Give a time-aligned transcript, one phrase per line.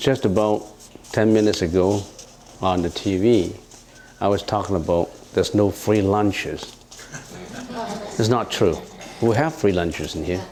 [0.00, 0.66] just about
[1.12, 2.02] 10 minutes ago
[2.62, 3.54] on the TV,
[4.20, 6.76] I was talking about there's no free lunches.
[8.18, 8.76] It's not true.
[9.22, 10.44] We have free lunches in here.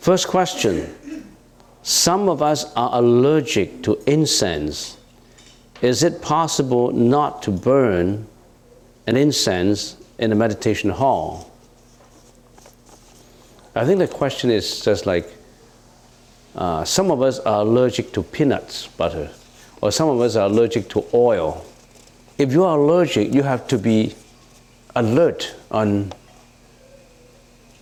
[0.00, 0.94] First question
[1.82, 4.96] Some of us are allergic to incense.
[5.82, 8.26] Is it possible not to burn
[9.06, 11.50] an incense in a meditation hall?
[13.74, 15.32] I think the question is just like
[16.56, 19.30] uh, some of us are allergic to peanuts butter,
[19.80, 21.64] or some of us are allergic to oil.
[22.36, 24.14] If you are allergic, you have to be
[24.94, 26.12] alert on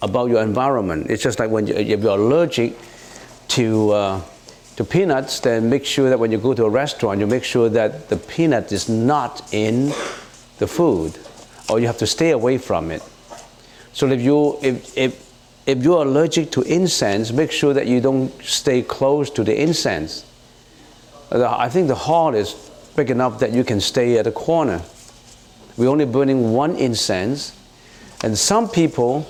[0.03, 1.11] about your environment.
[1.11, 2.75] It's just like when you, if you're allergic
[3.49, 4.21] to uh,
[4.77, 7.71] to peanuts, then make sure that when you go to a restaurant, you make sure
[7.71, 9.89] that the peanut is not in
[10.59, 11.19] the food,
[11.71, 13.03] or you have to stay away from it.
[13.93, 15.33] So if you if, if
[15.65, 20.26] if you're allergic to incense, make sure that you don't stay close to the incense.
[21.31, 22.55] I think the hall is
[22.95, 24.83] big enough that you can stay at a corner.
[25.77, 27.57] We're only burning one incense,
[28.23, 29.27] and some people,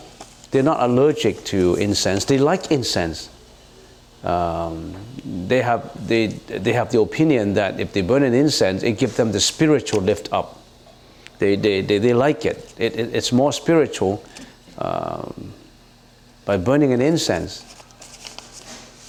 [0.50, 3.30] they're not allergic to incense, they like incense.
[4.22, 8.98] Um, they, have, they, they have the opinion that if they burn an incense, it
[8.98, 10.60] gives them the spiritual lift up.
[11.38, 12.74] They, they, they, they like it.
[12.78, 14.24] it, it it's more spiritual.
[14.78, 15.52] Um,
[16.46, 17.62] by burning an incense.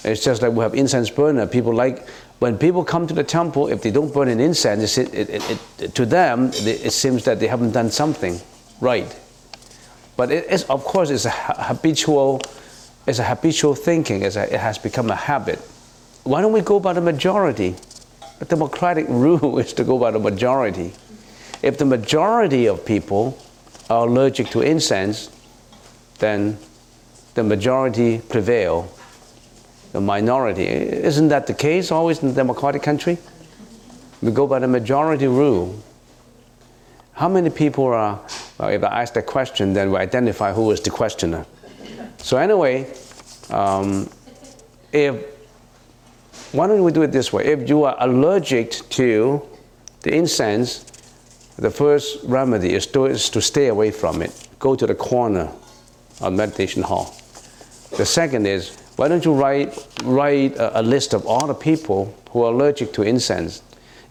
[0.03, 1.45] It's just like we have incense burner.
[1.47, 2.05] People like
[2.39, 5.95] when people come to the temple, if they don't burn an incense, it, it, it,
[5.95, 8.39] to them it seems that they haven't done something
[8.79, 9.15] right.
[10.15, 10.31] But
[10.69, 12.41] of course, it's a habitual,
[13.05, 14.23] it's a habitual thinking.
[14.23, 15.59] A, it has become a habit.
[16.23, 17.75] Why don't we go by the majority?
[18.39, 20.93] The democratic rule is to go by the majority.
[21.63, 23.37] If the majority of people
[23.89, 25.31] are allergic to incense,
[26.19, 26.57] then
[27.33, 28.91] the majority prevail,
[29.97, 30.67] the minority.
[30.67, 33.17] Isn't that the case always in a democratic country?
[34.21, 35.75] We go by the majority rule.
[37.13, 38.21] How many people are,
[38.59, 41.47] well, if I ask that question, then we identify who is the questioner.
[42.19, 42.93] So, anyway,
[43.49, 44.07] um,
[44.91, 45.15] if,
[46.51, 47.45] why don't we do it this way?
[47.45, 49.41] If you are allergic to
[50.03, 50.85] the incense,
[51.57, 54.47] the first remedy is to, is to stay away from it.
[54.59, 55.51] Go to the corner
[56.21, 57.15] of meditation hall.
[57.97, 62.13] The second is, why don't you write, write a, a list of all the people
[62.31, 63.61] who are allergic to incense?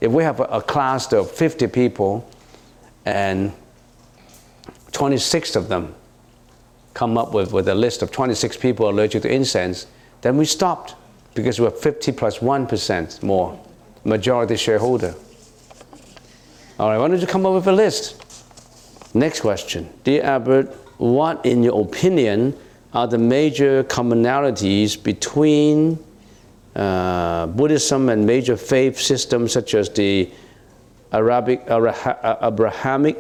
[0.00, 2.28] If we have a, a class of 50 people
[3.04, 3.52] and
[4.92, 5.94] 26 of them
[6.94, 9.86] come up with, with a list of 26 people allergic to incense,
[10.22, 10.94] then we stopped
[11.34, 12.68] because we're 50 plus 1
[13.22, 13.60] more,
[14.04, 15.14] majority shareholder.
[16.78, 18.22] All right, why don't you come up with a list?
[19.14, 19.88] Next question.
[20.04, 20.66] Dear Albert,
[20.98, 22.56] what, in your opinion,
[22.96, 26.02] are the major commonalities between
[26.74, 30.30] uh, Buddhism and major faith systems such as the
[31.12, 33.18] Arabic, Abrahamic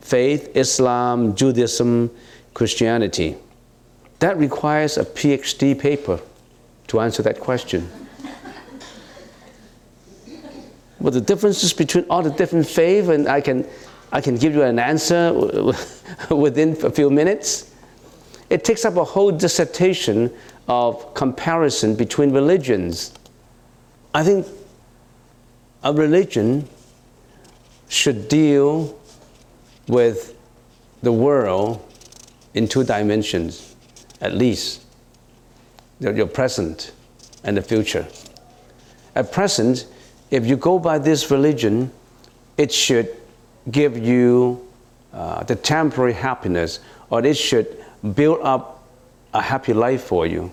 [0.00, 2.10] faith, Islam, Judaism,
[2.54, 3.36] Christianity?
[4.20, 6.18] That requires a PhD paper
[6.86, 7.82] to answer that question.
[11.00, 13.68] What the differences between all the different faiths, and I can,
[14.10, 15.34] I can give you an answer
[16.30, 17.67] within a few minutes.
[18.50, 20.32] It takes up a whole dissertation
[20.68, 23.12] of comparison between religions.
[24.14, 24.46] I think
[25.82, 26.68] a religion
[27.88, 28.98] should deal
[29.86, 30.34] with
[31.02, 31.84] the world
[32.54, 33.74] in two dimensions,
[34.20, 34.82] at least
[36.00, 36.92] your present
[37.44, 38.06] and the future.
[39.14, 39.86] At present,
[40.30, 41.90] if you go by this religion,
[42.56, 43.16] it should
[43.70, 44.66] give you
[45.12, 46.80] uh, the temporary happiness,
[47.10, 47.84] or it should
[48.14, 48.84] build up
[49.34, 50.50] a happy life for you.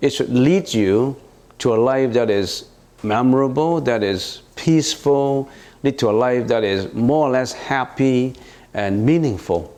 [0.00, 1.16] It should lead you
[1.58, 2.68] to a life that is
[3.02, 5.48] memorable, that is peaceful,
[5.82, 8.34] lead to a life that is more or less happy
[8.74, 9.74] and meaningful.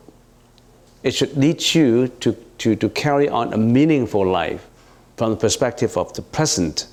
[1.03, 4.67] It should lead you to, to, to carry on a meaningful life
[5.15, 6.87] from the perspective of the present.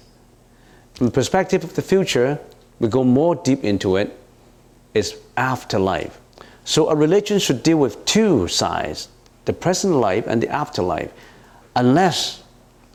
[0.94, 2.38] From the perspective of the future,
[2.78, 4.16] we go more deep into it,
[4.94, 6.18] is afterlife.
[6.64, 9.08] So a religion should deal with two sides
[9.46, 11.12] the present life and the afterlife.
[11.74, 12.42] Unless,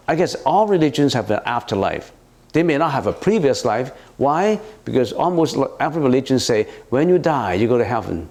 [0.07, 2.11] I guess all religions have an afterlife.
[2.53, 3.91] They may not have a previous life.
[4.17, 4.59] Why?
[4.85, 8.29] Because almost every religion say, when you die, you go to heaven.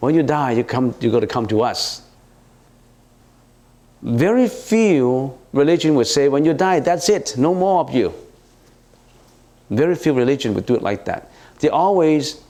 [0.00, 2.02] When you die, you come, you got to come to us.
[4.02, 8.12] Very few religion would say, when you die, that's it, no more of you.
[9.70, 11.30] Very few religion would do it like that.
[11.60, 12.42] They always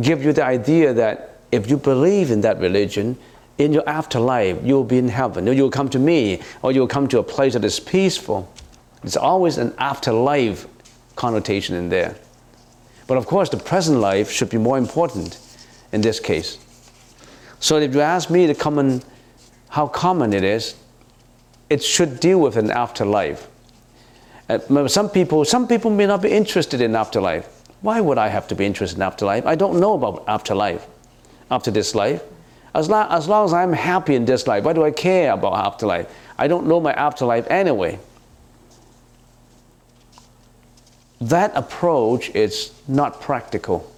[0.00, 3.18] give you the idea that if you believe in that religion,
[3.60, 7.18] in your afterlife, you'll be in heaven, you'll come to me, or you'll come to
[7.18, 8.50] a place that is peaceful.
[9.02, 10.66] There's always an afterlife
[11.14, 12.16] connotation in there.
[13.06, 15.38] But of course, the present life should be more important
[15.92, 16.58] in this case.
[17.58, 19.02] So if you ask me the common,
[19.68, 20.74] how common it is,
[21.68, 23.46] it should deal with an afterlife.
[24.48, 27.46] Uh, some people, some people may not be interested in afterlife.
[27.82, 29.44] Why would I have to be interested in afterlife?
[29.44, 30.86] I don't know about afterlife,
[31.50, 32.22] after this life.
[32.74, 35.54] As, long as long as I'm happy in this life, why do I care about
[35.54, 36.06] afterlife?
[36.38, 37.98] I don't know my afterlife anyway.
[41.20, 43.90] that approach is not practical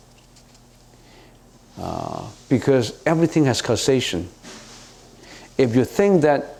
[1.78, 4.28] uh, because everything has causation.
[5.56, 6.58] If you think that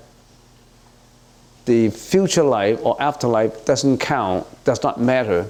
[1.64, 5.48] the future life or afterlife doesn't count, does not matter,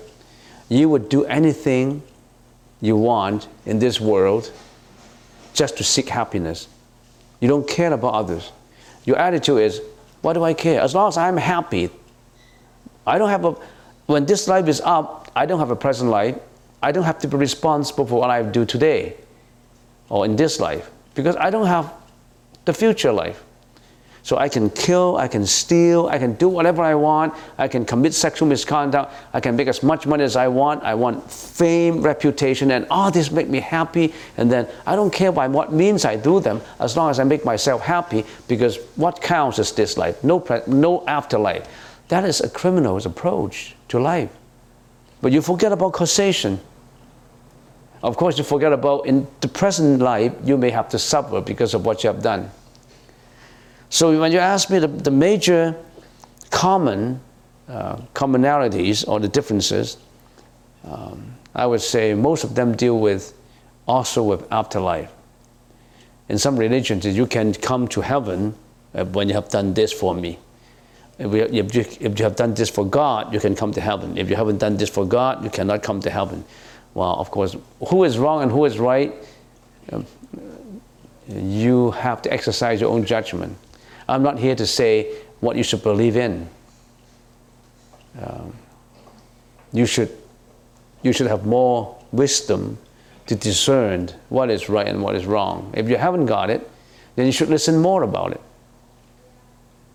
[0.69, 2.03] you would do anything
[2.81, 4.51] you want in this world
[5.55, 6.69] just to seek happiness.
[7.41, 8.53] You don't care about others.
[9.05, 9.81] Your attitude is,
[10.21, 10.81] what do I care?
[10.81, 11.91] As long as I'm happy,
[13.07, 13.57] I don't have a
[14.07, 16.37] when this life is up, I don't have a present life.
[16.83, 19.17] I don't have to be responsible for what I do today
[20.09, 21.93] or in this life because I don't have
[22.65, 23.43] the future life.
[24.25, 27.85] So I can kill, I can steal, I can do whatever I want, I can
[27.85, 32.03] commit sexual misconduct, I can make as much money as I want, I want fame,
[32.03, 34.15] reputation, and all this make me happy.
[34.37, 37.25] And then I don't care by what means I do them, as long as I
[37.25, 41.67] make myself happy, because what counts is this life, no, no afterlife.
[42.07, 44.31] That is a criminal's approach to life.
[45.21, 46.61] But you forget about causation.
[48.05, 51.75] Of course, you forget about in the present life, you may have to suffer because
[51.75, 52.51] of what you have done.
[53.93, 55.77] So when you ask me the, the major
[56.51, 57.21] common
[57.69, 59.99] uh, commonalities or the differences,
[60.83, 63.35] um, I would say most of them deal with
[63.87, 65.13] also with afterlife.
[66.31, 68.55] In some religions, you can come to heaven
[68.95, 70.39] uh, when you have done this for me.
[71.19, 74.17] If you, if you have done this for God, you can come to heaven.
[74.17, 76.47] If you haven't done this for God, you cannot come to heaven.
[76.95, 77.57] Well, of course,
[77.89, 79.13] who is wrong and who is right,
[79.93, 80.07] um,
[81.29, 83.59] you have to exercise your own judgment.
[84.09, 86.49] I'm not here to say what you should believe in.
[88.21, 88.55] Um,
[89.73, 90.17] you, should,
[91.03, 92.79] you should have more wisdom
[93.27, 95.73] to discern what is right and what is wrong.
[95.77, 96.69] If you haven't got it,
[97.17, 98.41] then you should listen more about it.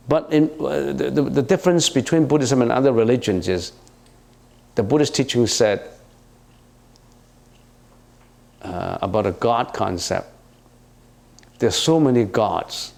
[0.07, 3.73] But in, uh, the, the, the difference between Buddhism and other religions is
[4.75, 5.89] the Buddhist teaching said
[8.61, 10.29] uh, about a God concept.
[11.59, 12.93] There's so many gods,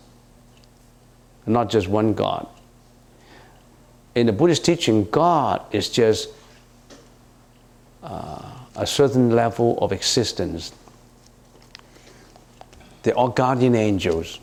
[1.50, 2.48] not just one God.
[4.16, 6.30] In the Buddhist teaching, God is just
[8.04, 10.72] uh, a certain level of existence.
[13.04, 14.40] They're guardian angels.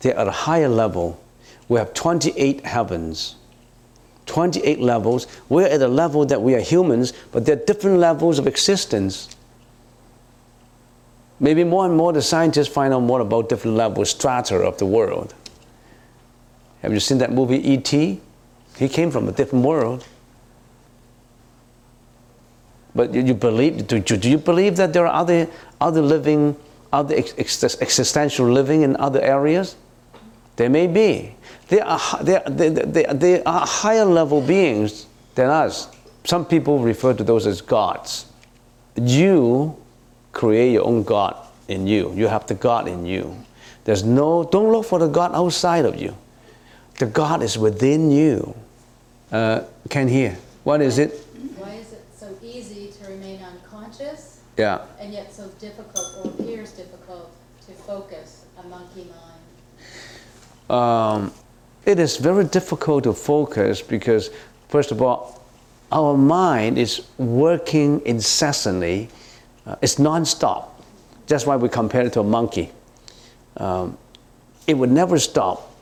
[0.00, 1.20] They're at a higher level
[1.68, 3.36] we have 28 heavens,
[4.26, 5.26] 28 levels.
[5.48, 9.34] We're at a level that we are humans, but there are different levels of existence.
[11.40, 14.86] Maybe more and more the scientists find out more about different levels, strata of the
[14.86, 15.34] world.
[16.84, 18.20] Have you seen that movie E.T.?
[18.76, 20.06] He came from a different world.
[22.94, 25.48] But you believe, do, do you believe that there are other,
[25.80, 26.54] other living,
[26.92, 29.76] other existential living in other areas?
[30.56, 31.34] There may be.
[31.68, 35.88] They are, they, are, they, they, they are higher level beings than us.
[36.24, 38.26] Some people refer to those as gods.
[38.94, 39.74] You
[40.32, 41.34] create your own God
[41.66, 42.12] in you.
[42.14, 43.34] You have the God in you.
[43.84, 46.14] There's no, don't look for the God outside of you.
[46.98, 48.54] The God is within you.
[49.32, 50.36] Uh, can hear.
[50.62, 51.10] What is it?
[51.56, 54.40] Why is it so easy to remain unconscious?
[54.56, 54.82] Yeah.
[55.00, 57.30] And yet so difficult or appears difficult
[57.66, 59.08] to focus a monkey
[60.68, 60.70] mind?
[60.70, 61.32] Um,
[61.84, 64.30] it is very difficult to focus because,
[64.68, 65.42] first of all,
[65.90, 69.08] our mind is working incessantly.
[69.66, 70.80] Uh, it's non-stop.
[71.26, 72.70] That's why we compare it to a monkey.
[73.56, 73.98] Um,
[74.66, 75.73] it would never stop.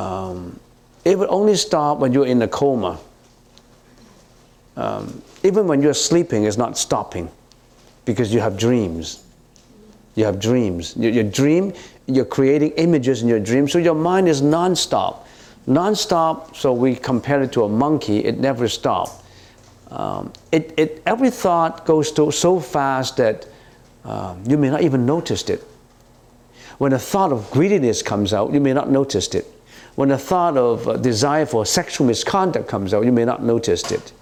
[0.00, 0.58] Um,
[1.04, 2.98] it would only stop when you're in a coma.
[4.76, 7.28] Um, even when you're sleeping, it's not stopping
[8.04, 9.24] because you have dreams.
[10.14, 10.96] You have dreams.
[10.96, 11.72] Your, your dream
[12.06, 13.68] you're creating images in your dream.
[13.68, 15.26] So your mind is non-stop.
[15.66, 19.12] Non-stop, so we compare it to a monkey, it never stops.
[19.90, 23.46] um, it, it, every thought goes to, so fast that
[24.04, 25.62] um, you may not even notice it.
[26.78, 29.46] When a thought of greediness comes out, you may not notice it.
[29.94, 33.90] When a thought of uh, desire for sexual misconduct comes out, you may not notice
[33.90, 34.12] it.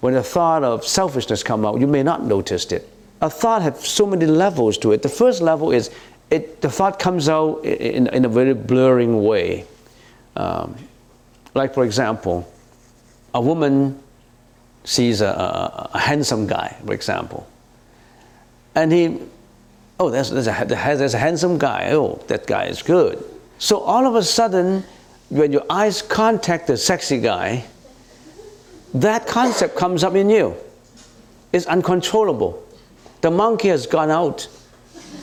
[0.00, 2.88] When a thought of selfishness comes out, you may not notice it.
[3.20, 5.02] A thought has so many levels to it.
[5.02, 5.90] The first level is
[6.30, 9.66] it, the thought comes out in, in a very blurring way.
[10.36, 10.76] Um,
[11.54, 12.52] like, for example,
[13.32, 14.02] a woman
[14.84, 17.46] sees a, a, a, handsome guy, for example,
[18.74, 19.20] and he,
[19.98, 23.24] oh, there's, there's, a, there's a handsome guy, oh, that guy is good.
[23.58, 24.84] So all of a sudden,
[25.34, 27.64] when your eyes contact the sexy guy,
[28.94, 30.54] that concept comes up in you.
[31.52, 32.64] It's uncontrollable.
[33.20, 34.46] The monkey has gone out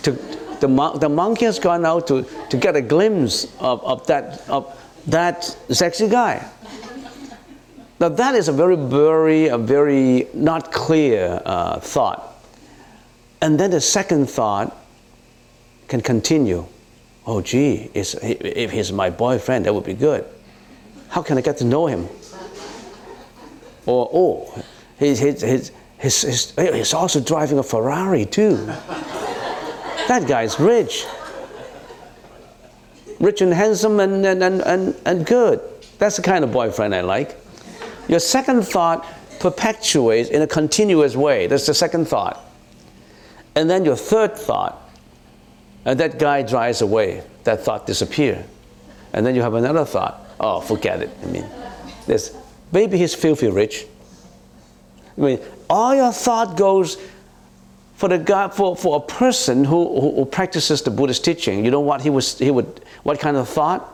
[0.03, 0.11] to
[0.59, 0.67] the,
[0.99, 4.77] the monkey has gone out to, to get a glimpse of, of, that, of
[5.07, 6.45] that sexy guy.
[8.01, 12.43] Now that is a very blurry, a very not clear uh, thought.
[13.41, 14.75] And then the second thought
[15.87, 16.67] can continue
[17.25, 20.25] oh, gee, if he's my boyfriend, that would be good.
[21.09, 22.07] How can I get to know him?
[23.85, 24.63] Or, oh,
[24.97, 28.55] he's, he's, he's, he's, he's also driving a Ferrari too.
[30.07, 31.05] that guy's rich.
[33.19, 35.59] Rich and handsome and, and, and, and, and good.
[35.99, 37.37] That's the kind of boyfriend I like.
[38.07, 39.05] Your second thought
[39.39, 41.47] perpetuates in a continuous way.
[41.47, 42.43] That's the second thought.
[43.55, 44.80] And then your third thought
[45.85, 47.23] and that guy drives away.
[47.43, 48.45] That thought disappears.
[49.13, 50.25] And then you have another thought.
[50.39, 51.09] Oh, forget it.
[51.23, 51.45] I mean,
[52.07, 52.35] this
[52.71, 53.85] maybe he's filthy rich.
[55.17, 56.97] I mean, all your thought goes
[57.95, 61.65] for the guy for, for a person who, who, who practices the Buddhist teaching.
[61.65, 63.87] You know what he was he would what kind of thought?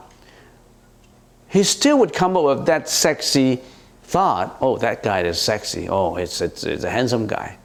[1.50, 3.62] He still would come up with that sexy
[4.04, 4.58] thought.
[4.60, 5.88] Oh, that guy is sexy.
[5.90, 7.58] Oh, it's, it's, it's a handsome guy.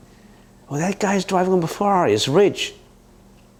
[0.70, 2.12] Oh, that guy is driving a Ferrari.
[2.12, 2.74] He's rich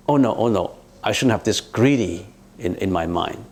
[0.09, 2.27] oh no, oh no, I shouldn't have this greedy
[2.59, 3.45] in, in my mind.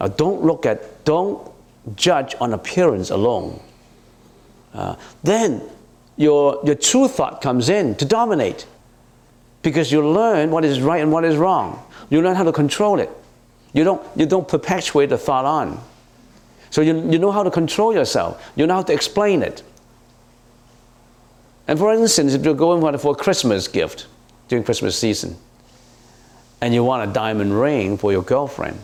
[0.00, 1.50] Now, don't look at, don't
[1.96, 3.60] judge on appearance alone.
[4.74, 5.62] Uh, then
[6.16, 8.66] your, your true thought comes in to dominate
[9.62, 11.84] because you learn what is right and what is wrong.
[12.10, 13.10] You learn how to control it.
[13.72, 15.80] You don't, you don't perpetuate the thought on.
[16.70, 18.52] So you, you know how to control yourself.
[18.56, 19.62] You know how to explain it.
[21.68, 24.06] And for instance, if you're going for a Christmas gift
[24.48, 25.36] during Christmas season,
[26.62, 28.78] and you want a diamond ring for your girlfriend.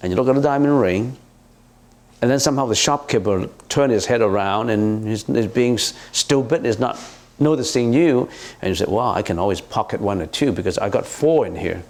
[0.00, 1.18] And you look at the diamond ring,
[2.22, 6.78] and then somehow the shopkeeper turned his head around and he's, he's being stupid, he's
[6.78, 6.98] not
[7.38, 8.28] noticing you,
[8.62, 11.46] and you say, Well, I can always pocket one or two because I got four
[11.46, 11.82] in here.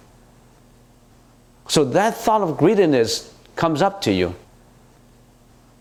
[1.69, 4.35] So that thought of greediness comes up to you.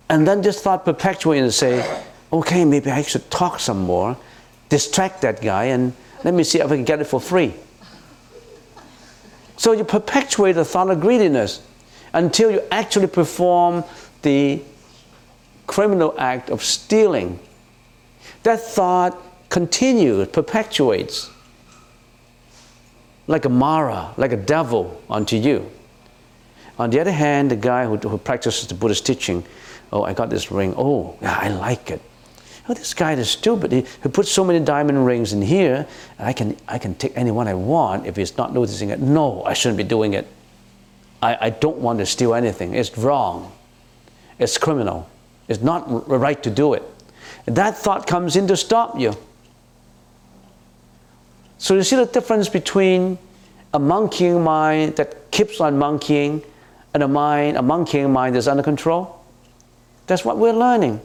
[0.09, 4.17] And then this thought perpetuates and say, okay, maybe I should talk some more,
[4.69, 5.93] distract that guy, and
[6.25, 7.55] let me see if I can get it for free.
[9.59, 11.61] So you perpetuate the thought of greediness
[12.15, 13.85] until you actually perform
[14.23, 14.63] the
[15.67, 17.41] criminal act of stealing.
[18.45, 21.29] That thought continues, perpetuates,
[23.27, 25.69] like a Mara, like a devil unto you.
[26.79, 29.45] On the other hand, the guy who, who practices the Buddhist teaching,
[29.93, 32.01] oh, I got this ring, oh, yeah, I like it
[32.69, 33.73] oh, this guy is stupid.
[33.73, 35.87] He, he puts so many diamond rings in here,
[36.19, 39.01] I can, I can take any one I want if he's not noticing it.
[39.01, 40.27] No, I shouldn't be doing it.
[41.23, 42.75] I, I don't want to steal anything.
[42.75, 43.53] It's wrong.
[44.39, 45.09] It's criminal.
[45.49, 46.83] It's not right to do it.
[47.47, 49.15] And that thought comes in to stop you.
[51.59, 53.19] So you see the difference between
[53.75, 56.43] a monkeying mind that keeps on monkeying
[56.95, 59.23] and a mind, a monkeying mind that's under control?
[60.07, 61.01] That's what we're learning.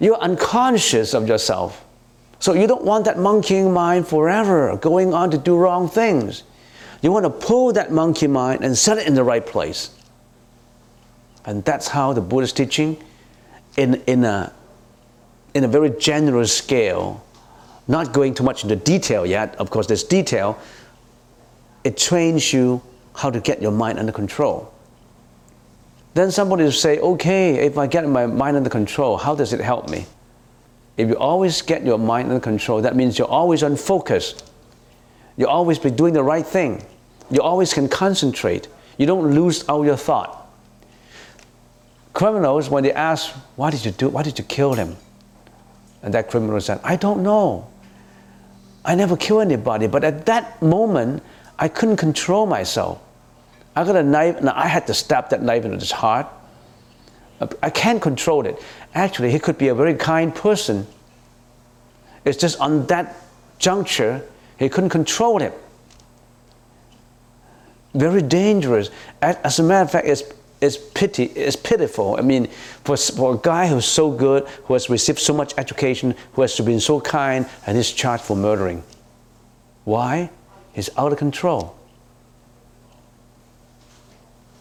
[0.00, 1.84] You're unconscious of yourself.
[2.40, 6.42] So you don't want that monkeying mind forever going on to do wrong things.
[7.02, 9.90] You want to pull that monkey mind and set it in the right place.
[11.44, 13.02] And that's how the Buddhist teaching,
[13.76, 14.52] in, in, a,
[15.54, 17.24] in a very general scale,
[17.88, 20.58] not going too much into detail yet, of course, there's detail,
[21.84, 22.82] it trains you
[23.16, 24.72] how to get your mind under control.
[26.14, 29.60] Then somebody will say, okay, if I get my mind under control, how does it
[29.60, 30.06] help me?
[30.96, 34.34] If you always get your mind under control, that means you're always on focus.
[35.36, 36.84] You always be doing the right thing.
[37.30, 38.68] You always can concentrate.
[38.98, 40.36] You don't lose all your thought.
[42.12, 44.96] Criminals, when they ask, why did you do Why did you kill him?
[46.02, 47.68] And that criminal said, I don't know.
[48.84, 51.22] I never kill anybody, but at that moment,
[51.58, 53.00] I couldn't control myself.
[53.76, 56.26] I got a knife, and I had to stab that knife into his heart.
[57.62, 58.62] I can't control it.
[58.94, 60.86] Actually, he could be a very kind person.
[62.24, 63.16] It's just on that
[63.58, 64.22] juncture,
[64.58, 65.54] he couldn't control it.
[67.94, 68.90] Very dangerous.
[69.22, 70.22] As a matter of fact, it's,
[70.60, 72.16] it's pity, it's pitiful.
[72.16, 72.48] I mean,
[72.84, 76.58] for, for a guy who's so good, who has received so much education, who has
[76.60, 78.82] been so kind, and he's charged for murdering.
[79.84, 80.30] Why?
[80.74, 81.76] He's out of control.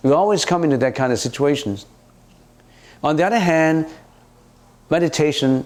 [0.04, 1.86] We always come into that kind of situations.
[3.04, 3.88] On the other hand,
[4.90, 5.66] meditation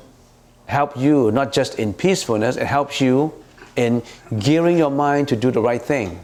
[0.65, 3.33] helps you not just in peacefulness, it helps you
[3.75, 4.01] in
[4.39, 6.19] gearing your mind to do the right thing.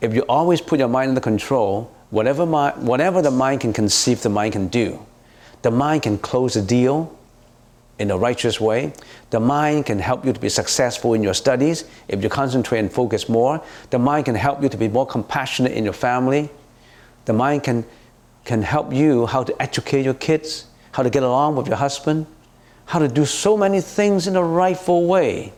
[0.00, 4.28] If you always put your mind under control, whatever, whatever the mind can conceive, the
[4.28, 5.04] mind can do.
[5.62, 7.16] The mind can close a deal
[7.98, 8.92] in a righteous way.
[9.30, 12.92] The mind can help you to be successful in your studies if you concentrate and
[12.92, 13.62] focus more.
[13.90, 16.50] The mind can help you to be more compassionate in your family.
[17.26, 17.84] The mind can,
[18.44, 22.26] can help you how to educate your kids, how to get along with your husband,
[22.86, 25.52] how to do so many things in a rightful way.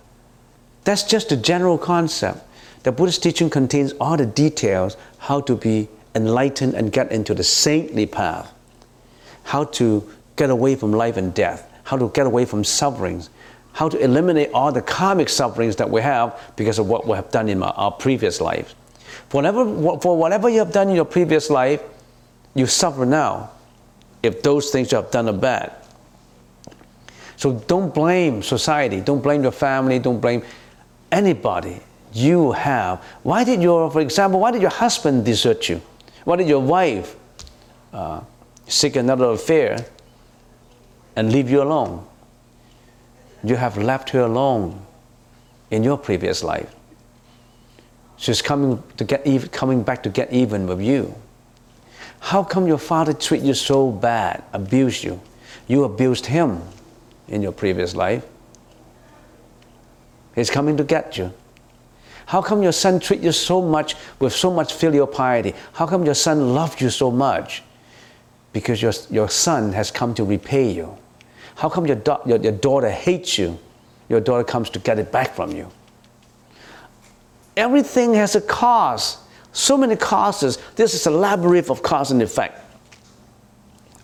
[0.84, 2.40] That's just a general concept.
[2.82, 7.44] The Buddhist teaching contains all the details how to be enlightened and get into the
[7.44, 8.52] saintly path,
[9.44, 13.28] how to get away from life and death, how to get away from sufferings,
[13.72, 17.30] how to eliminate all the karmic sufferings that we have because of what we have
[17.30, 18.74] done in our previous lives.
[19.30, 21.82] Whatever, for whatever you have done in your previous life,
[22.54, 23.50] you suffer now
[24.22, 25.72] if those things you have done are bad.
[27.36, 30.42] So don't blame society, don't blame your family, don't blame
[31.12, 31.80] anybody
[32.12, 33.02] you have.
[33.22, 35.80] Why did your, for example, why did your husband desert you?
[36.24, 37.14] Why did your wife
[37.92, 38.22] uh,
[38.66, 39.86] seek another affair
[41.16, 42.04] and leave you alone?
[43.44, 44.84] You have left her alone
[45.70, 46.74] in your previous life.
[48.18, 51.14] She's coming to get even, coming back to get even with you.
[52.20, 55.20] How come your father treat you so bad, abuse you?
[55.68, 56.60] You abused him
[57.28, 58.26] in your previous life.
[60.34, 61.32] He's coming to get you.
[62.26, 65.54] How come your son treat you so much with so much filial piety?
[65.72, 67.62] How come your son loved you so much?
[68.52, 70.98] Because your, your son has come to repay you.
[71.54, 73.58] How come your, your, your daughter hates you?
[74.08, 75.70] Your daughter comes to get it back from you.
[77.58, 79.18] Everything has a cause.
[79.52, 80.58] So many causes.
[80.76, 82.60] This is a labyrinth of cause and effect.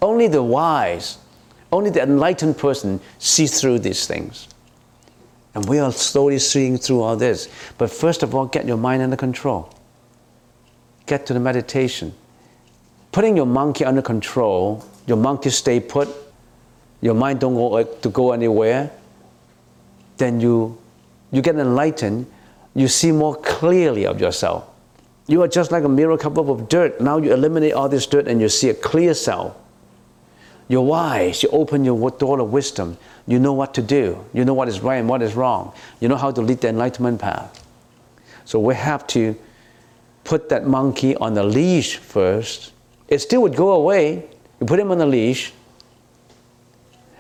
[0.02, 1.18] Only the wise,
[1.70, 4.48] only the enlightened person sees through these things.
[5.54, 7.48] And we are slowly seeing through all this.
[7.78, 9.72] But first of all, get your mind under control.
[11.06, 12.12] Get to the meditation.
[13.12, 16.08] Putting your monkey under control, your monkey stay put,
[17.00, 18.90] your mind don't go uh, to go anywhere,
[20.16, 20.76] then you
[21.30, 22.26] you get enlightened,
[22.74, 24.68] you see more clearly of yourself.
[25.26, 27.00] You are just like a mirror covered with dirt.
[27.00, 29.56] Now you eliminate all this dirt and you see a clear self.
[30.68, 31.42] You're wise.
[31.42, 32.96] You open your door of wisdom.
[33.26, 34.24] You know what to do.
[34.32, 35.72] You know what is right and what is wrong.
[36.00, 37.64] You know how to lead the enlightenment path.
[38.44, 39.37] So we have to
[40.24, 42.72] put that monkey on the leash first.
[43.08, 44.28] It still would go away.
[44.60, 45.52] You put him on the leash,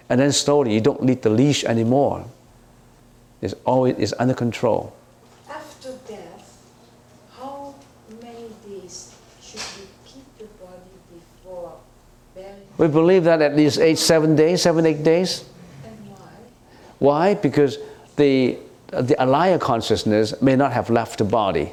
[0.08, 2.24] and then slowly you don't need the leash anymore.
[3.40, 4.94] It's always it's under control.
[5.48, 6.64] After death,
[7.36, 7.74] how
[8.22, 11.76] many days should we keep the body before
[12.34, 12.63] burying?
[12.76, 15.44] We believe that at least eight, seven days, seven, eight days.
[15.84, 16.28] Why?
[16.98, 17.34] Why?
[17.34, 17.78] Because
[18.16, 18.58] the,
[18.88, 21.72] the alaya consciousness may not have left the body.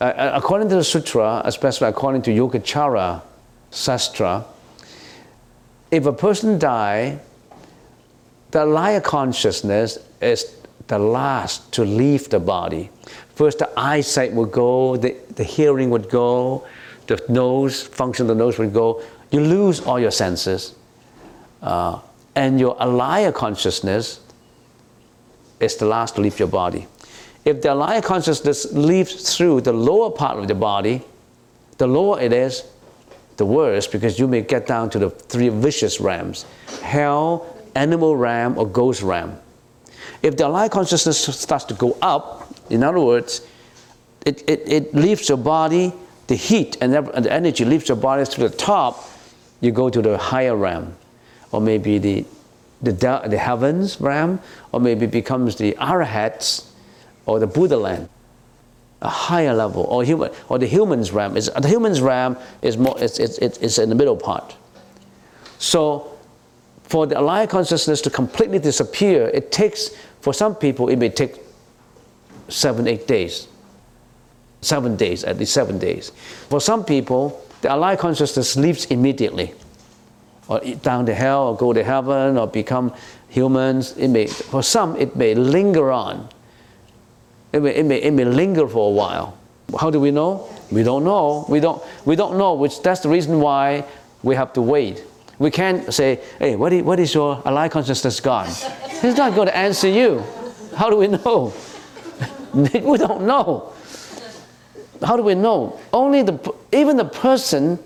[0.00, 3.20] Uh, uh, according to the sutra, especially according to Yogacara
[3.70, 4.44] Sastra,
[5.90, 7.18] if a person die,
[8.52, 12.90] the alaya consciousness is the last to leave the body.
[13.34, 16.66] First, the eyesight would go, the, the hearing would go,
[17.06, 19.02] the nose, function of the nose would go.
[19.30, 20.74] You lose all your senses.
[21.62, 22.00] Uh,
[22.34, 24.20] and your alaya consciousness
[25.58, 26.86] is the last to leave your body.
[27.44, 31.02] If the alaya consciousness leaves through the lower part of the body,
[31.78, 32.64] the lower it is,
[33.36, 36.44] the worse, because you may get down to the three vicious realms
[36.82, 39.38] hell, animal realm, or ghost realm.
[40.22, 43.46] If the alaya consciousness starts to go up, in other words,
[44.26, 45.92] it, it, it leaves your body,
[46.26, 49.09] the heat and the energy leaves your body to the top,
[49.60, 50.96] you go to the higher realm
[51.52, 52.24] or maybe the,
[52.82, 54.40] the, the heavens realm,
[54.72, 56.70] or maybe becomes the arahats
[57.26, 58.08] or the Buddha land,
[59.02, 61.36] a higher level, or human, or the humans realm.
[61.36, 64.56] Is the humans realm is more, it's, it's, it's in the middle part.
[65.58, 66.16] So,
[66.84, 71.36] for the alaya consciousness to completely disappear, it takes for some people it may take
[72.48, 73.46] seven, eight days,
[74.60, 76.10] seven days at least seven days.
[76.48, 79.54] For some people, the alaya consciousness leaves immediately
[80.50, 82.92] or down to hell, or go to heaven, or become
[83.28, 83.96] humans.
[83.96, 86.28] It may, for some, it may linger on.
[87.52, 89.38] It may, it may, it may linger for a while.
[89.78, 90.48] How do we know?
[90.72, 91.46] We don't know.
[91.48, 93.84] We don't, we don't know, which that's the reason why
[94.24, 95.04] we have to wait.
[95.38, 98.48] We can't say, hey, what is, what is your alaya consciousness God?
[99.00, 100.24] He's not going to answer you.
[100.74, 101.54] How do we know?
[102.54, 103.72] we don't know.
[105.02, 105.80] How do we know?
[105.92, 107.78] Only the, even the person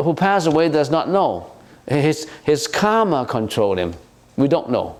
[0.00, 1.50] who passed away does not know.
[1.86, 3.94] His, his karma controlled him.
[4.36, 4.96] We don't know.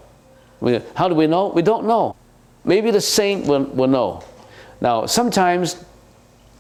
[0.61, 1.49] We, how do we know?
[1.49, 2.17] We don't know.
[2.65, 4.23] Maybe the saint will, will know.
[4.81, 5.85] Now, sometimes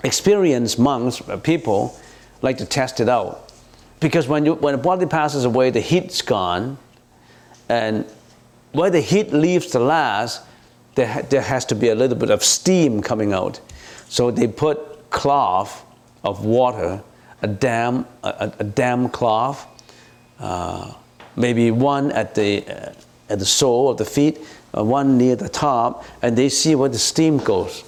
[0.04, 1.98] experienced monks, uh, people,
[2.40, 3.52] like to test it out.
[4.00, 6.78] Because when, you, when a body passes away, the heat's gone,
[7.68, 8.04] and
[8.72, 10.42] where the heat leaves the last,
[10.94, 13.60] there, there has to be a little bit of steam coming out.
[14.12, 15.86] So they put cloth
[16.22, 17.02] of water,
[17.40, 19.66] a dam, a, a dam cloth,
[20.38, 20.92] uh,
[21.34, 22.92] maybe one at the, uh,
[23.30, 24.38] at the sole of the feet,
[24.76, 27.84] uh, one near the top, and they see where the steam goes,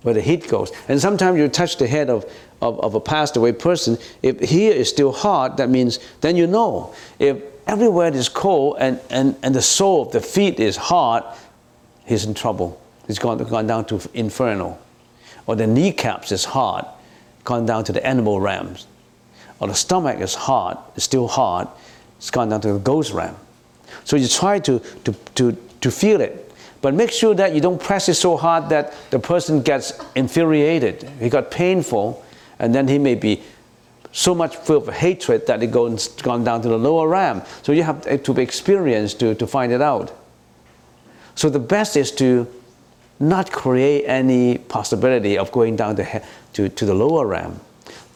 [0.00, 0.72] where the heat goes.
[0.88, 2.24] And sometimes you touch the head of,
[2.62, 3.98] of, of a passed away person.
[4.22, 6.94] If here is still hot, that means then you know.
[7.18, 11.36] If everywhere is cold and, and, and the sole of the feet is hot,
[12.06, 12.80] he's in trouble.
[13.06, 14.78] He's gone, gone down to inferno.
[15.50, 16.84] Or the kneecaps is hard,
[17.42, 18.86] gone down to the animal realms.
[19.58, 21.66] Or the stomach is hard, it's still hard,
[22.18, 23.34] it's gone down to the ghost realm.
[24.04, 26.52] So you try to, to, to, to feel it.
[26.82, 31.02] But make sure that you don't press it so hard that the person gets infuriated.
[31.18, 32.24] He got painful,
[32.60, 33.42] and then he may be
[34.12, 37.42] so much filled with hatred that it goes gone down to the lower realm.
[37.62, 40.16] So you have to be experienced to, to find it out.
[41.34, 42.46] So the best is to
[43.20, 46.22] not create any possibility of going down to,
[46.54, 47.60] to, to the lower realm.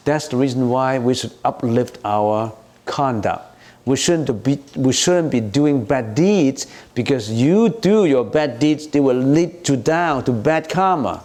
[0.03, 2.51] That's the reason why we should uplift our
[2.85, 3.55] conduct.
[3.85, 6.65] We shouldn't be, we shouldn't be doing bad deeds
[6.95, 11.23] because you do your bad deeds, they will lead you down to bad karma.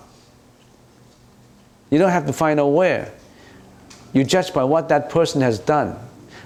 [1.90, 3.12] You don't have to find out where.
[4.12, 5.96] You judge by what that person has done.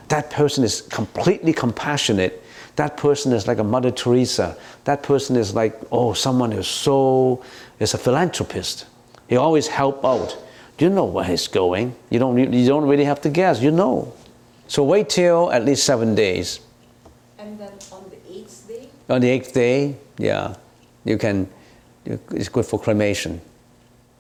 [0.08, 2.42] That person is completely compassionate.
[2.76, 4.56] That person is like a Mother Teresa.
[4.84, 7.42] That person is like, oh, someone is so,
[7.78, 8.87] is a philanthropist.
[9.28, 10.37] He always help out.
[10.78, 11.94] You know where he's going.
[12.10, 13.62] You don't, you don't really have to guess.
[13.62, 14.12] You know.
[14.66, 16.60] So wait till at least seven days.
[17.38, 20.56] And then on the eighth day, On the eighth day, yeah,
[21.04, 21.48] you can,
[22.04, 23.40] it's good for cremation.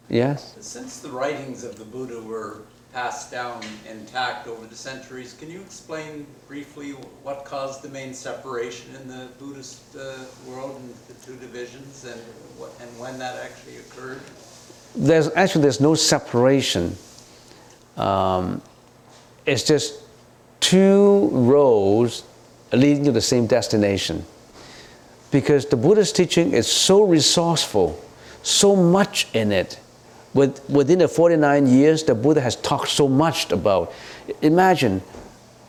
[0.08, 0.54] Yes?
[0.60, 2.62] Since the writings of the Buddha were
[2.94, 6.92] passed down intact over the centuries, can you explain briefly
[7.24, 10.14] what caused the main separation in the Buddhist uh,
[10.46, 12.20] world and the two divisions and
[12.56, 14.20] what, and when that actually occurred?
[14.94, 16.96] There's actually there's no separation.
[17.96, 18.62] Um,
[19.44, 20.00] it's just
[20.60, 22.22] two roads
[22.72, 24.24] leading to the same destination.
[25.32, 28.00] Because the Buddha's teaching is so resourceful,
[28.44, 29.80] so much in it.
[30.34, 33.92] With, within the 49 years, the Buddha has talked so much about.
[34.42, 35.00] Imagine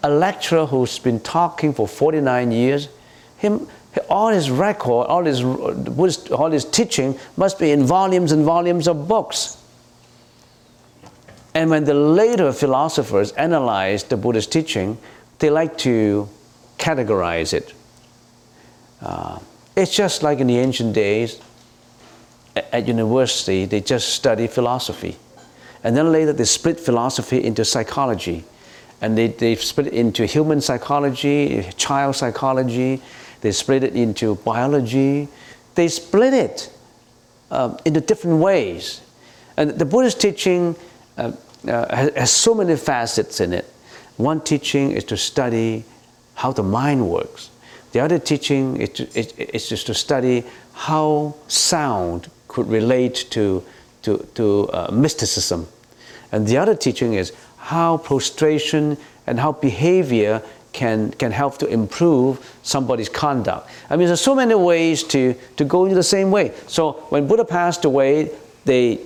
[0.04, 2.90] a lecturer who's been talking for 49 years,
[3.38, 3.68] him,
[4.10, 8.88] all his record, all his, Buddhist, all his teaching must be in volumes and volumes
[8.88, 9.58] of books.
[11.54, 14.98] And when the later philosophers analyze the Buddhist teaching,
[15.40, 16.28] they like to
[16.78, 17.74] categorize it.
[19.02, 19.40] Uh,
[19.76, 21.40] it's just like in the ancient days,
[22.56, 25.18] at university, they just study philosophy.
[25.84, 28.44] And then later they split philosophy into psychology.
[29.02, 33.02] And they, they split it into human psychology, child psychology,
[33.46, 35.28] they split it into biology.
[35.76, 36.74] They split it
[37.52, 39.02] um, into different ways.
[39.56, 40.76] And the Buddhist teaching
[41.16, 41.34] uh,
[41.68, 43.66] uh, has, has so many facets in it.
[44.18, 45.86] One teaching is to study
[46.34, 47.52] how the mind works.
[47.92, 53.62] The other teaching is, to, is, is just to study how sound could relate to,
[54.02, 55.68] to, to uh, mysticism.
[56.32, 60.42] And the other teaching is how prostration and how behavior
[60.72, 63.70] can, can help to improve somebody's conduct.
[63.90, 66.54] I mean, there's so many ways to, to go into the same way.
[66.68, 68.32] So when Buddha passed away,
[68.64, 69.00] they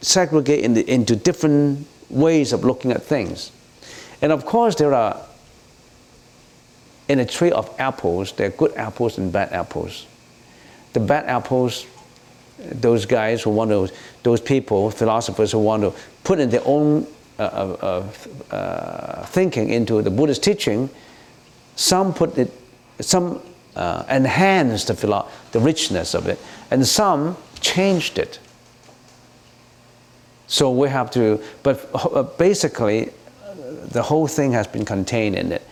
[0.00, 3.50] segregate in the, into different ways of looking at things.
[4.22, 5.20] And of course, there are,
[7.08, 10.06] in a tree of apples, there are good apples and bad apples.
[10.92, 11.86] The bad apples,
[12.58, 13.88] those guys who want to,
[14.22, 15.92] those people, philosophers who want to
[16.24, 17.06] put in their own
[17.38, 20.90] uh, uh, uh, thinking into the Buddhist teaching,
[21.76, 22.50] some put it,
[23.00, 23.40] some
[23.76, 26.38] uh, enhanced the, philo- the richness of it,
[26.70, 28.40] and some changed it.
[30.48, 33.10] So we have to, but uh, basically,
[33.90, 35.62] the whole thing has been contained in it.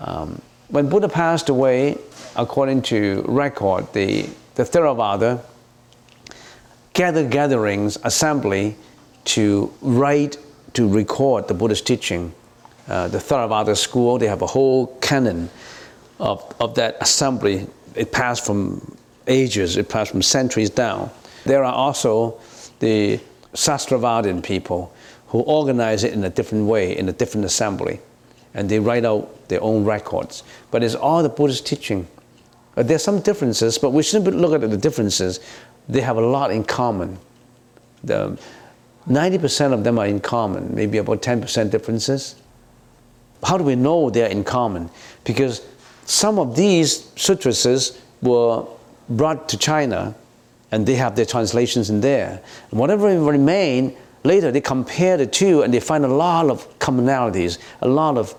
[0.00, 1.98] Um, when Buddha passed away,
[2.34, 5.40] according to record, the, the Theravada
[6.92, 8.74] gather gatherings, assembly
[9.26, 10.38] to write,
[10.72, 12.34] to record the Buddha's teaching.
[12.88, 15.50] Uh, the Theravada school, they have a whole canon
[16.18, 17.66] of, of that assembly.
[17.94, 21.10] It passed from ages, it passed from centuries down.
[21.44, 22.40] There are also
[22.80, 23.20] the
[23.52, 24.92] Sarvastivadin people
[25.28, 28.00] who organize it in a different way, in a different assembly.
[28.54, 30.42] And they write out their own records.
[30.70, 32.06] But it's all the Buddhist teaching.
[32.76, 35.40] Uh, There's some differences, but we shouldn't look at the differences.
[35.88, 37.18] They have a lot in common.
[38.04, 38.38] The,
[39.08, 42.34] 90% of them are in common, maybe about 10% differences.
[43.42, 44.90] How do we know they're in common?
[45.24, 45.64] Because
[46.06, 48.66] some of these sutras were
[49.08, 50.14] brought to China
[50.72, 52.42] and they have their translations in there.
[52.70, 57.58] And whatever remain, later they compare the two and they find a lot of commonalities,
[57.82, 58.34] a lot of,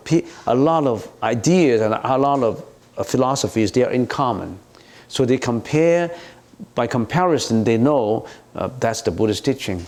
[0.48, 2.64] a lot of ideas and a lot of
[3.04, 4.60] philosophies they are in common.
[5.08, 6.16] So they compare,
[6.76, 9.86] by comparison, they know uh, that's the Buddhist teaching.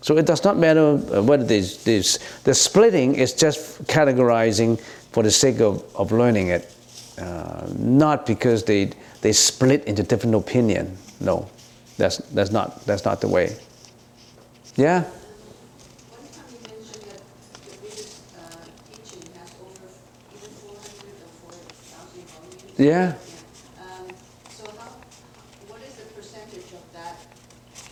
[0.00, 4.78] So it does not matter uh, whether this, this, the splitting is just categorizing
[5.12, 6.70] for the sake of, of learning it,
[7.18, 8.90] uh, not because they,
[9.22, 10.98] they split into different opinion.
[11.20, 11.48] No,
[11.96, 13.56] that's, that's, not, that's not the way.
[14.76, 15.04] Yeah?
[15.04, 15.10] One
[16.34, 17.22] time you mentioned that
[17.64, 18.60] the Buddhist uh,
[18.90, 19.88] teaching has over
[20.34, 20.76] even 400
[21.22, 22.63] or 4,000 volumes.
[22.76, 23.14] Yeah.
[23.80, 24.08] Um,
[24.50, 24.90] So how,
[25.68, 27.16] what is the percentage of that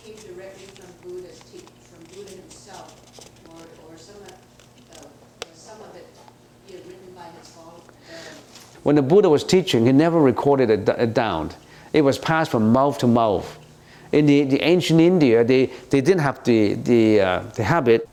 [0.03, 2.93] came directly from Buddha's from Buddha himself?
[3.49, 5.07] Or, or some of, uh,
[5.53, 6.05] some of it,
[6.67, 7.81] you know, written by his followers?
[8.83, 11.51] When the Buddha was teaching, he never recorded it, d- it down.
[11.93, 13.59] It was passed from mouth to mouth.
[14.11, 18.07] In the, the ancient India, they, they didn't have the, the, uh, the habit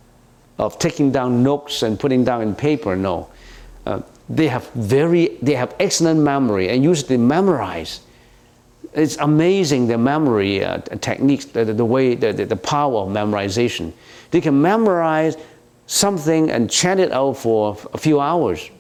[0.59, 3.29] of taking down notes and putting down in paper, no.
[3.87, 8.01] Uh, they have very, they have excellent memory and usually memorize.
[8.95, 13.93] It's amazing the memory uh, techniques, the, the way, the, the, power of memorization.
[14.31, 15.37] They can memorize
[15.87, 18.71] something and chant it out for a few hours.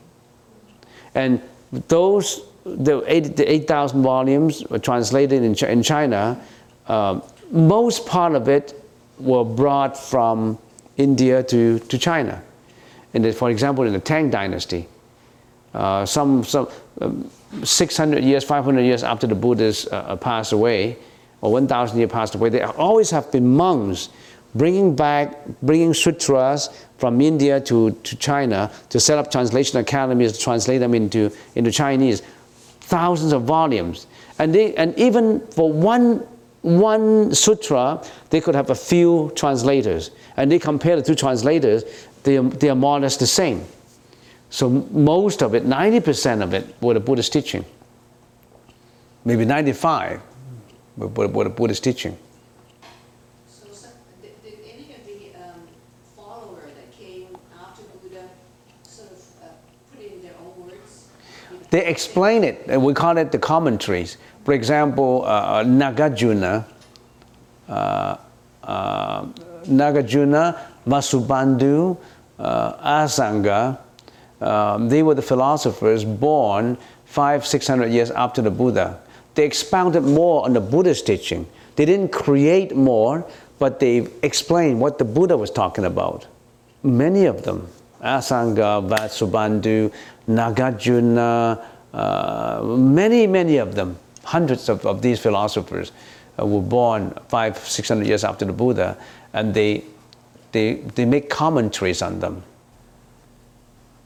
[1.17, 1.43] And
[1.89, 6.41] those, the eight- the 8,000 volumes were translated in, in China,
[6.87, 8.81] um, most part of it
[9.19, 10.59] were brought from
[10.97, 12.41] India to, to China.
[13.15, 14.87] And for example, in the Tang Dynasty,
[15.75, 16.69] uh, some, some
[17.01, 17.31] um,
[17.63, 20.97] 600 years, 500 years after the Buddhas uh, passed away,
[21.41, 24.11] or 1,000 years passed away, there always have been monks
[24.55, 30.41] bringing back, bringing sutras from India to, to China to set up translation academies to
[30.41, 32.23] translate them into, into Chinese.
[32.81, 34.07] Thousands of volumes.
[34.39, 36.27] And, they, and even for one,
[36.63, 40.11] one sutra, they could have a few translators.
[40.37, 41.85] And they compare the two translators,
[42.25, 43.65] they, they are more or less the same.
[44.51, 47.65] So most of it, 90% of it, were the Buddhist teaching.
[49.25, 50.21] Maybe 95
[50.97, 52.19] were, were, were the Buddhist teaching.
[53.47, 53.67] So
[54.21, 55.61] did, did any of the um,
[56.17, 57.29] follower that came
[57.61, 58.29] after Buddha
[58.83, 59.47] sort of uh,
[59.95, 61.09] put in their own words?
[61.71, 64.17] They explain it, and we call it the commentaries.
[64.45, 66.65] For example, uh, Nagarjuna,
[67.69, 68.17] uh,
[68.65, 69.27] uh,
[69.67, 70.59] Nagarjuna,
[70.89, 71.97] Vasubandhu,
[72.41, 73.79] uh, Asanga,
[74.41, 79.01] um, they were the philosophers born five, six hundred years after the Buddha.
[79.35, 81.47] They expounded more on the Buddhist teaching.
[81.77, 83.25] They didn't create more,
[83.59, 86.27] but they explained what the Buddha was talking about.
[86.83, 87.69] Many of them,
[88.03, 89.93] Asanga, Vasubandhu,
[90.29, 95.93] Nagarjuna, uh, many, many of them, hundreds of, of these philosophers
[96.39, 98.97] uh, were born five, six hundred years after the Buddha,
[99.33, 99.85] and they,
[100.53, 102.43] they, they make commentaries on them.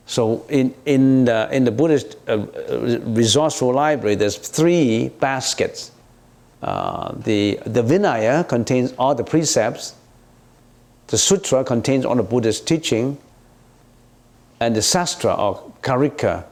[0.07, 5.93] So in, in, the, in the Buddhist uh, uh, resourceful library, there's three baskets.
[6.63, 9.95] Uh, the, the Vinaya contains all the precepts.
[11.09, 13.19] The Sutra contains all the Buddhist teaching.
[14.61, 16.45] And the Sastra or Karika,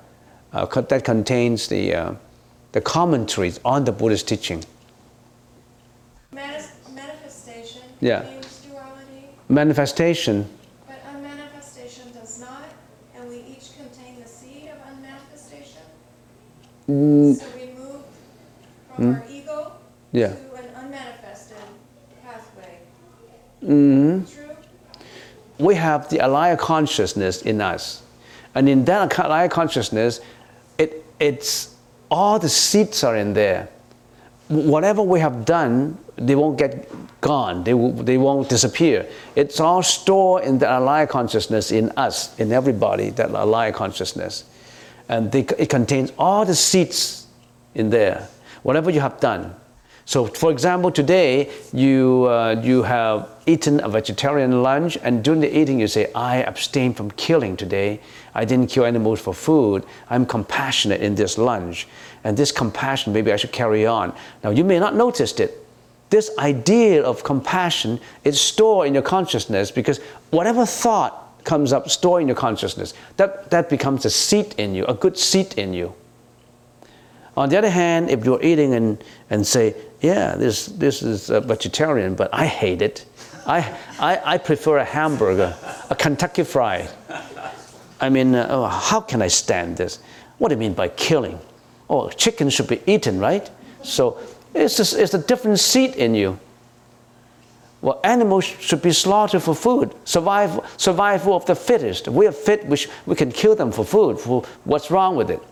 [0.53, 2.15] uh, that contains the, uh,
[2.73, 4.65] the commentaries on the Buddhist teaching.
[6.33, 8.23] Manis- manifestation Yeah.
[8.25, 10.47] means duality, Manifestation,
[10.87, 12.65] but unmanifestation does not,
[13.17, 15.83] and we each contain the seed of unmanifestation.
[16.89, 17.37] Mm.
[17.39, 18.03] So we move
[18.97, 19.73] from our ego
[20.13, 20.29] Yeah.
[20.29, 21.57] to an unmanifested
[22.25, 22.79] pathway.
[23.65, 24.27] Mhm.
[24.33, 24.57] True?
[25.59, 28.03] we have the alaya consciousness in us.
[28.55, 30.21] And in that alaya consciousness,
[30.77, 31.75] it, it's
[32.11, 33.69] all the seeds are in there.
[34.49, 36.87] whatever we have done, they won't get
[37.23, 37.65] gone.
[37.65, 39.07] They, will, they won't disappear.
[39.35, 44.45] It's all stored in the alaya consciousness in us, in everybody, that alaya consciousness.
[45.13, 47.27] And they, it contains all the seeds
[47.75, 48.29] in there,
[48.63, 49.55] whatever you have done.
[50.07, 55.55] So, for example, today you, uh, you have eaten a vegetarian lunch, and during the
[55.55, 58.01] eating, you say, I abstain from killing today.
[58.35, 59.85] I didn't kill animals for food.
[60.09, 61.87] I'm compassionate in this lunch.
[62.25, 64.15] And this compassion, maybe I should carry on.
[64.43, 65.63] Now, you may not notice it.
[66.09, 69.99] This idea of compassion is stored in your consciousness because
[70.31, 74.85] whatever thought comes up, stored in your consciousness, that, that becomes a seat in you,
[74.87, 75.95] a good seat in you.
[77.37, 82.15] On the other hand, if you're eating and, and say, yeah, this, this is vegetarian,
[82.15, 83.07] but I hate it.
[83.47, 85.57] I, I, I prefer a hamburger,
[85.91, 86.91] a Kentucky Fried.
[88.01, 90.01] I mean, uh, oh, how can I stand this?
[90.39, 91.39] What do you mean by killing?
[91.89, 93.49] Oh, chicken should be eaten, right?
[93.83, 94.19] So
[94.55, 96.39] it's, just, it's a different seed in you.
[97.83, 99.93] Well, animals should be slaughtered for food.
[100.05, 102.07] Survival, survival of the fittest.
[102.07, 104.21] We are fit, we, we can kill them for food.
[104.21, 105.43] For what's wrong with it?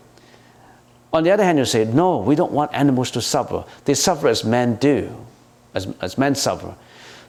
[1.11, 3.65] On the other hand, you say, no, we don't want animals to suffer.
[3.83, 5.13] They suffer as men do,
[5.73, 6.73] as, as men suffer.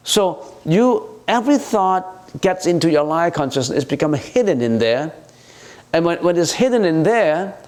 [0.04, 5.12] So you, every thought gets into your alaya consciousness, it's become hidden in there.
[5.92, 7.58] And when, when it's hidden in there,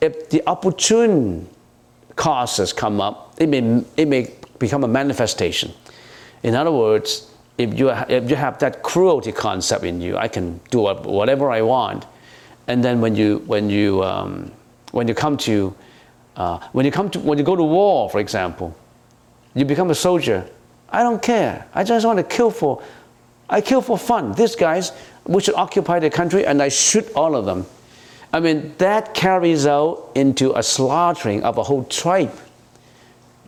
[0.00, 1.48] if the opportune
[2.14, 5.72] causes come up, it may, it may become a manifestation.
[6.46, 7.28] In other words,
[7.58, 11.60] if you, if you have that cruelty concept in you, I can do whatever I
[11.62, 12.06] want.
[12.68, 14.52] And then when you, when you, um,
[14.92, 15.74] when you come to,
[16.36, 18.76] uh, when you come to, when you go to war, for example,
[19.56, 20.48] you become a soldier.
[20.88, 21.66] I don't care.
[21.74, 22.80] I just want to kill for,
[23.50, 24.30] I kill for fun.
[24.30, 24.92] These guys,
[25.24, 27.66] we should occupy the country, and I shoot all of them.
[28.32, 32.38] I mean, that carries out into a slaughtering of a whole tribe.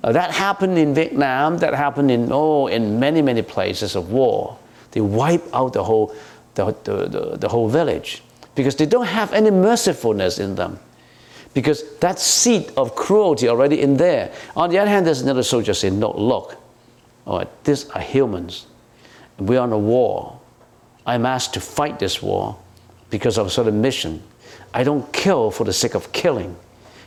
[0.02, 1.58] Uh, that happened in Vietnam.
[1.58, 4.58] That happened in oh, in many many places of war.
[4.92, 6.14] They wipe out the whole,
[6.54, 8.22] the, the, the, the whole village
[8.54, 10.78] because they don't have any mercifulness in them
[11.54, 14.32] because that seed of cruelty already in there.
[14.56, 16.56] On the other hand, there's another soldier saying, no, look,
[17.26, 18.66] all right, these are humans.
[19.38, 20.40] We're on a war.
[21.06, 22.56] I'm asked to fight this war
[23.10, 24.22] because of a certain mission.
[24.74, 26.56] I don't kill for the sake of killing.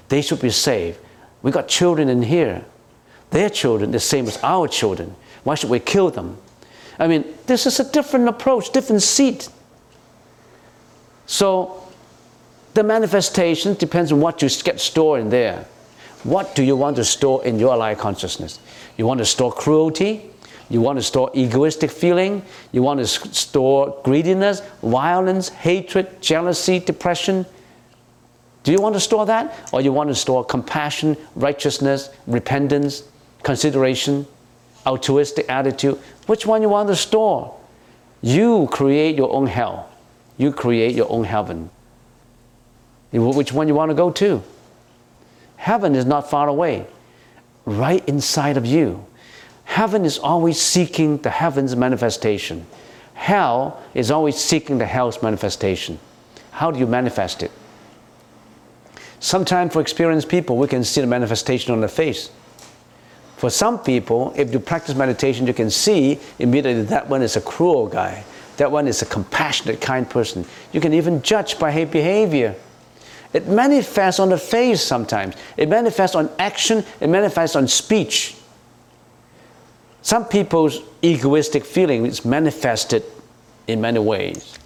[0.09, 0.99] They should be saved.
[1.41, 2.65] We got children in here.
[3.31, 5.15] Their children, the same as our children.
[5.43, 6.37] Why should we kill them?
[6.99, 9.45] I mean, this is a different approach, different seed.
[11.25, 11.81] So
[12.73, 15.65] the manifestation depends on what you get stored in there.
[16.23, 18.59] What do you want to store in your alaya consciousness?
[18.97, 20.29] You want to store cruelty?
[20.69, 22.43] You want to store egoistic feeling?
[22.71, 27.45] You want to store greediness, violence, hatred, jealousy, depression?
[28.63, 29.69] Do you want to store that?
[29.73, 33.03] Or you want to store compassion, righteousness, repentance,
[33.43, 34.25] consideration,
[34.85, 35.99] altruistic attitude?
[36.27, 37.57] Which one you want to store?
[38.21, 39.89] You create your own hell.
[40.37, 41.69] You create your own heaven.
[43.11, 44.41] Which one you want to go to?
[45.57, 46.87] Heaven is not far away,
[47.65, 49.05] right inside of you.
[49.65, 52.65] Heaven is always seeking the heaven's manifestation.
[53.13, 55.99] Hell is always seeking the hell's manifestation.
[56.51, 57.51] How do you manifest it?
[59.19, 62.31] Sometimes for experienced people, we can see the manifestation on the face.
[63.41, 67.41] For some people, if you practice meditation, you can see immediately that one is a
[67.41, 68.23] cruel guy.
[68.57, 70.45] That one is a compassionate, kind person.
[70.71, 72.53] You can even judge by his behavior.
[73.33, 75.33] It manifests on the face sometimes.
[75.57, 76.85] It manifests on action.
[76.99, 78.35] It manifests on speech.
[80.03, 83.03] Some people's egoistic feeling is manifested
[83.65, 84.59] in many ways.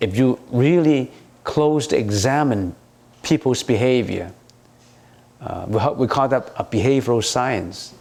[0.00, 1.10] If you really
[1.44, 2.76] closely examine
[3.22, 4.34] people's behavior,
[5.44, 7.94] uh, we, we call that a behavioral science.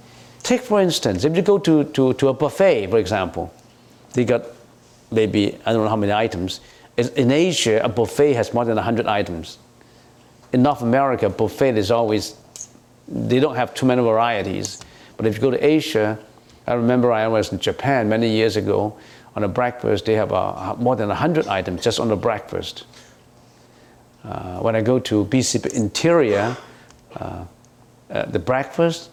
[0.43, 3.53] Take, for instance, if you go to, to, to a buffet, for example,
[4.13, 4.45] they got
[5.11, 6.61] maybe, I don't know how many items.
[6.97, 9.57] In Asia, a buffet has more than 100 items.
[10.53, 12.35] In North America, buffet is always,
[13.07, 14.79] they don't have too many varieties.
[15.17, 16.19] But if you go to Asia,
[16.67, 18.97] I remember I was in Japan many years ago.
[19.35, 20.29] On a breakfast, they have
[20.79, 22.85] more than 100 items just on the breakfast.
[24.23, 26.55] Uh, when I go to BC Interior,
[27.17, 27.45] uh,
[28.09, 29.09] uh, the breakfast,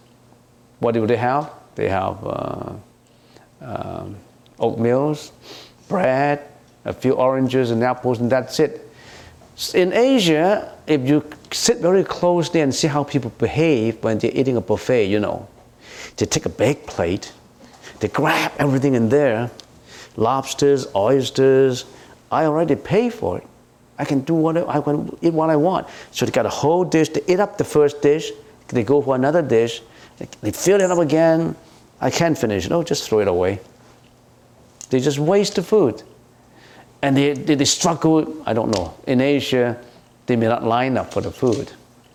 [0.80, 1.50] what do they have?
[1.74, 2.72] They have uh,
[3.60, 4.16] um,
[4.58, 5.32] oatmeals,
[5.88, 6.46] bread,
[6.84, 8.86] a few oranges and apples, and that's it.
[9.74, 11.22] In Asia, if you
[11.52, 15.46] sit very closely and see how people behave when they're eating a buffet, you know,
[16.16, 17.32] they take a big plate,
[18.00, 19.50] they grab everything in there
[20.16, 21.84] lobsters, oysters.
[22.30, 23.46] I already pay for it.
[24.00, 25.86] I can do what I, can eat what I want.
[26.10, 27.10] So they got a whole dish.
[27.10, 28.32] They eat up the first dish.
[28.68, 29.82] They go for another dish.
[30.40, 31.54] They fill it up again.
[32.00, 32.70] I can't finish.
[32.70, 33.60] Oh, just throw it away.
[34.88, 36.02] They just waste the food.
[37.02, 38.94] And they, they, they struggle, I don't know.
[39.06, 39.78] In Asia,
[40.26, 41.72] they may not line up for the food.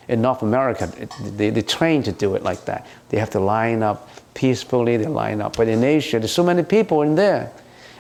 [0.08, 0.88] In North America,
[1.22, 2.86] they, they train to do it like that.
[3.10, 5.58] They have to line up peacefully, they line up.
[5.58, 7.52] But in Asia, there's so many people in there.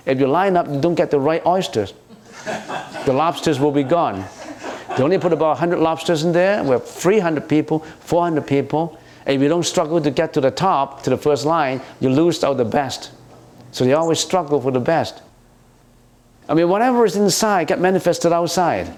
[0.05, 1.93] If you line up, you don't get the right oysters.
[3.05, 4.25] The lobsters will be gone.
[4.95, 6.63] They only put about 100 lobsters in there.
[6.63, 8.97] We have 300 people, 400 people.
[9.25, 12.43] If you don't struggle to get to the top, to the first line, you lose
[12.43, 13.11] out the best.
[13.71, 15.21] So they always struggle for the best.
[16.47, 18.95] I mean, whatever is inside get manifested outside.